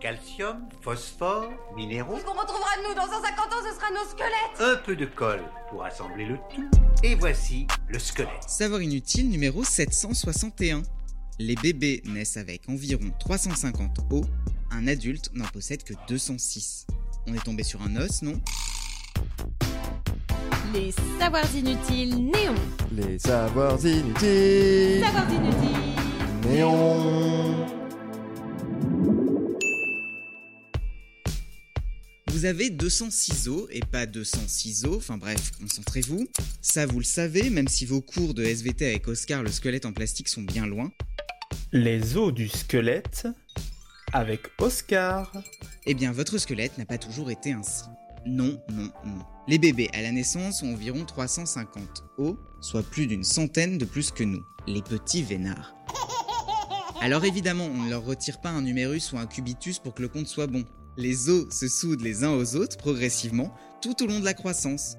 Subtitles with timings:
[0.00, 4.60] calcium, phosphore, minéraux, Ce qu'on retrouvera de nous dans 150 ans, ce sera nos squelettes
[4.60, 6.68] un peu de colle pour assembler le tout.
[7.04, 8.42] Et voici le squelette.
[8.48, 10.82] Savoir inutile numéro 761.
[11.38, 14.24] Les bébés naissent avec environ 350 os,
[14.70, 16.86] un adulte n'en possède que 206.
[17.26, 18.40] On est tombé sur un os, non?
[20.72, 22.54] Les savoirs inutiles néons.
[22.92, 25.04] Les savoirs inutiles.
[25.04, 25.96] Savoirs inutiles.
[26.48, 27.29] Néon.
[32.40, 36.26] Vous avez 200 ciseaux et pas 200 ciseaux, enfin bref, concentrez-vous.
[36.62, 39.92] Ça vous le savez, même si vos cours de SVT avec Oscar le squelette en
[39.92, 40.90] plastique sont bien loin.
[41.70, 43.28] Les os du squelette
[44.14, 45.30] avec Oscar.
[45.84, 47.84] Eh bien, votre squelette n'a pas toujours été ainsi.
[48.24, 49.22] Non, non, non.
[49.46, 54.12] Les bébés à la naissance ont environ 350 os, soit plus d'une centaine de plus
[54.12, 55.74] que nous, les petits vénards.
[57.02, 60.08] Alors évidemment, on ne leur retire pas un numérus ou un cubitus pour que le
[60.08, 60.64] compte soit bon.
[60.96, 64.96] Les os se soudent les uns aux autres progressivement tout au long de la croissance.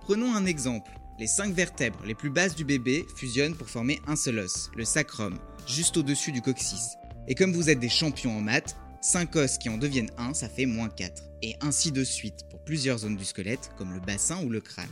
[0.00, 0.90] Prenons un exemple.
[1.18, 4.84] Les cinq vertèbres les plus basses du bébé fusionnent pour former un seul os, le
[4.84, 6.96] sacrum, juste au-dessus du coccyx.
[7.28, 10.48] Et comme vous êtes des champions en maths, 5 os qui en deviennent 1, ça
[10.48, 11.24] fait moins 4.
[11.42, 14.88] Et ainsi de suite pour plusieurs zones du squelette, comme le bassin ou le crâne.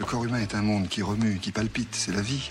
[0.00, 2.50] Le corps humain est un monde qui remue, qui palpite, c'est la vie.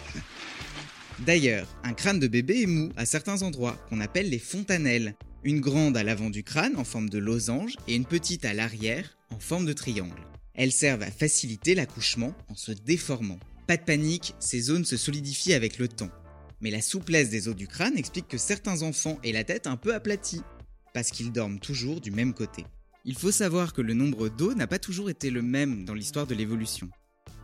[1.19, 5.15] D'ailleurs, un crâne de bébé est mou à certains endroits, qu'on appelle les fontanelles.
[5.43, 9.17] Une grande à l'avant du crâne en forme de losange et une petite à l'arrière
[9.31, 10.21] en forme de triangle.
[10.53, 13.39] Elles servent à faciliter l'accouchement en se déformant.
[13.65, 16.11] Pas de panique, ces zones se solidifient avec le temps.
[16.61, 19.77] Mais la souplesse des os du crâne explique que certains enfants aient la tête un
[19.77, 20.43] peu aplatie,
[20.93, 22.63] parce qu'ils dorment toujours du même côté.
[23.03, 26.27] Il faut savoir que le nombre d'os n'a pas toujours été le même dans l'histoire
[26.27, 26.87] de l'évolution.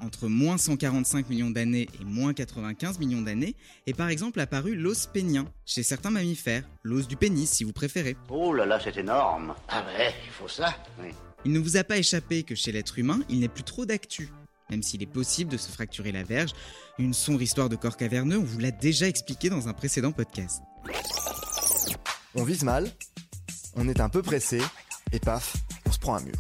[0.01, 3.55] Entre moins 145 millions d'années et moins 95 millions d'années
[3.87, 8.15] est par exemple apparu l'os pénien, chez certains mammifères, l'os du pénis si vous préférez.
[8.29, 9.55] Oh là là, c'est énorme.
[9.67, 10.75] Ah ouais, il faut ça.
[11.01, 11.09] Oui.
[11.45, 14.29] Il ne vous a pas échappé que chez l'être humain, il n'est plus trop d'actu.
[14.69, 16.51] Même s'il est possible de se fracturer la verge,
[16.99, 20.61] une sombre histoire de corps caverneux, on vous l'a déjà expliqué dans un précédent podcast.
[22.35, 22.91] On vise mal,
[23.75, 24.61] on est un peu pressé,
[25.11, 25.55] et paf,
[25.87, 26.35] on se prend un mur.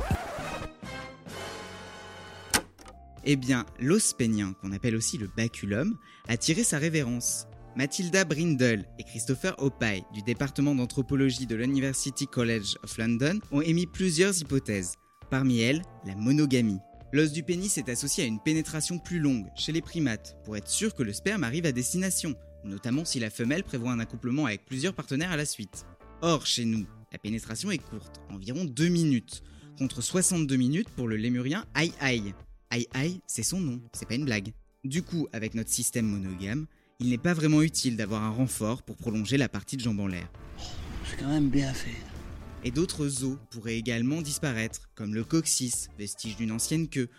[3.29, 5.97] Eh bien, l'os pénien, qu'on appelle aussi le baculum,
[6.29, 7.45] a tiré sa révérence.
[7.75, 13.85] Mathilda Brindle et Christopher Opie du département d'anthropologie de l'University College of London ont émis
[13.85, 14.93] plusieurs hypothèses.
[15.29, 16.79] Parmi elles, la monogamie.
[17.11, 20.69] L'os du pénis est associé à une pénétration plus longue chez les primates pour être
[20.69, 22.33] sûr que le sperme arrive à destination,
[22.63, 25.85] notamment si la femelle prévoit un accouplement avec plusieurs partenaires à la suite.
[26.21, 29.43] Or, chez nous, la pénétration est courte, environ 2 minutes,
[29.77, 32.33] contre 62 minutes pour le lémurien Ai Ai.
[32.71, 34.53] Ai Ai, c'est son nom, c'est pas une blague.
[34.83, 36.65] Du coup, avec notre système monogame,
[36.99, 40.07] il n'est pas vraiment utile d'avoir un renfort pour prolonger la partie de jambe en
[40.07, 40.29] l'air.
[41.05, 41.95] C'est quand même bien fait.
[42.63, 47.09] Et d'autres os pourraient également disparaître, comme le coccyx, vestige d'une ancienne queue,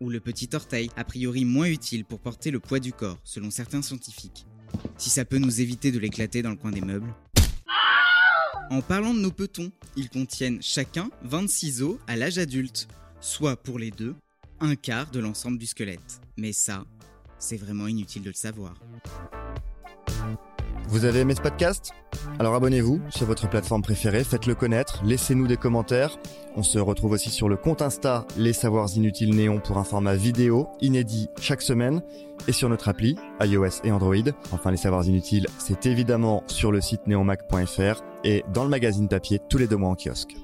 [0.00, 3.50] ou le petit orteil, a priori moins utile pour porter le poids du corps, selon
[3.50, 4.46] certains scientifiques.
[4.96, 7.14] Si ça peut nous éviter de l'éclater dans le coin des meubles.
[8.70, 12.88] En parlant de nos petons, ils contiennent chacun 26 os à l'âge adulte,
[13.20, 14.14] soit pour les deux,
[14.60, 16.20] un quart de l'ensemble du squelette.
[16.36, 16.84] Mais ça,
[17.38, 18.74] c'est vraiment inutile de le savoir.
[20.88, 21.90] Vous avez aimé ce podcast?
[22.38, 26.16] Alors abonnez-vous sur votre plateforme préférée, faites-le connaître, laissez-nous des commentaires.
[26.54, 30.14] On se retrouve aussi sur le compte Insta Les Savoirs Inutiles Néon pour un format
[30.14, 32.02] vidéo inédit chaque semaine
[32.46, 34.14] et sur notre appli iOS et Android.
[34.52, 39.40] Enfin, Les Savoirs Inutiles, c'est évidemment sur le site neonmac.fr et dans le magazine papier
[39.50, 40.36] tous les deux mois en kiosque.